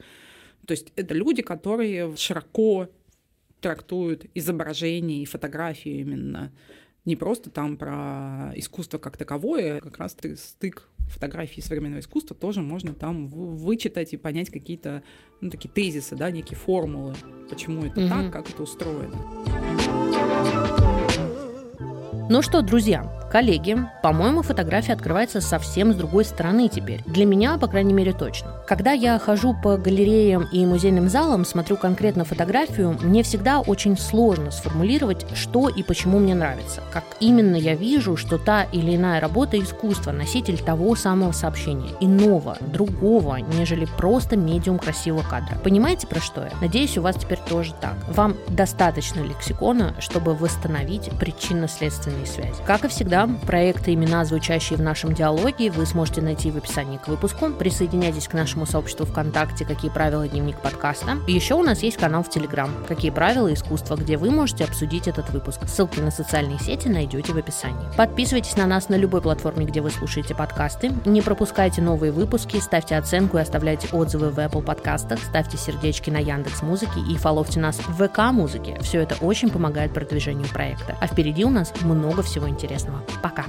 [0.66, 2.88] То есть это люди, которые широко
[3.60, 6.52] трактуют изображение и фотографию именно
[7.04, 12.94] не просто там про искусство как таковое, как раз стык фотографии современного искусства тоже можно
[12.94, 15.02] там вычитать и понять какие-то
[15.40, 17.14] ну, такие тезисы, да, некие формулы,
[17.48, 18.08] почему это mm-hmm.
[18.08, 19.16] так, как это устроено.
[22.30, 27.02] Ну что, друзья, коллеги, по-моему, фотография открывается совсем с другой стороны теперь.
[27.06, 28.50] Для меня, по крайней мере, точно.
[28.66, 34.50] Когда я хожу по галереям и музейным залам, смотрю конкретно фотографию, мне всегда очень сложно
[34.50, 36.82] сформулировать, что и почему мне нравится.
[36.92, 42.58] Как именно я вижу, что та или иная работа искусства– носитель того самого сообщения, иного,
[42.60, 45.56] другого, нежели просто медиум красивого кадра.
[45.62, 46.50] Понимаете, про что я?
[46.60, 47.94] Надеюсь, у вас теперь тоже так.
[48.08, 52.54] Вам достаточно лексикона, чтобы восстановить причинно-следственные связи.
[52.66, 53.46] Как и всегда, друзья.
[53.46, 57.50] Проекты, имена, звучащие в нашем диалоге, вы сможете найти в описании к выпуску.
[57.50, 60.26] Присоединяйтесь к нашему сообществу ВКонтакте «Какие правила?
[60.28, 61.18] Дневник подкаста».
[61.26, 63.52] Еще у нас есть канал в Телеграм «Какие правила?
[63.52, 65.60] Искусство», где вы можете обсудить этот выпуск.
[65.66, 67.88] Ссылки на социальные сети найдете в описании.
[67.96, 70.92] Подписывайтесь на нас на любой платформе, где вы слушаете подкасты.
[71.04, 76.18] Не пропускайте новые выпуски, ставьте оценку и оставляйте отзывы в Apple подкастах, ставьте сердечки на
[76.18, 78.78] Яндекс Музыке и фоловьте нас в ВК Музыке.
[78.80, 80.96] Все это очень помогает продвижению проекта.
[81.00, 83.02] А впереди у нас много всего интересного.
[83.22, 83.44] Пока.